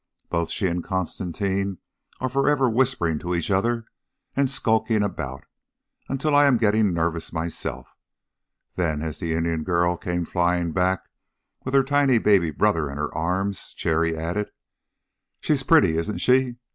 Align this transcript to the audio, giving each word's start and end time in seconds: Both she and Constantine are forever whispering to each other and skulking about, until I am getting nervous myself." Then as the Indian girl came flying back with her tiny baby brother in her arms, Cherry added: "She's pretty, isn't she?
Both 0.31 0.49
she 0.49 0.65
and 0.65 0.83
Constantine 0.83 1.77
are 2.19 2.27
forever 2.27 2.67
whispering 2.67 3.19
to 3.19 3.35
each 3.35 3.51
other 3.51 3.85
and 4.35 4.49
skulking 4.49 5.03
about, 5.03 5.43
until 6.09 6.33
I 6.35 6.47
am 6.47 6.57
getting 6.57 6.91
nervous 6.91 7.31
myself." 7.31 7.95
Then 8.73 9.03
as 9.03 9.19
the 9.19 9.33
Indian 9.35 9.61
girl 9.63 9.97
came 9.97 10.25
flying 10.25 10.71
back 10.71 11.01
with 11.65 11.75
her 11.75 11.83
tiny 11.83 12.17
baby 12.17 12.49
brother 12.49 12.89
in 12.89 12.97
her 12.97 13.13
arms, 13.13 13.75
Cherry 13.75 14.17
added: 14.17 14.49
"She's 15.39 15.61
pretty, 15.61 15.97
isn't 15.99 16.17
she? 16.17 16.55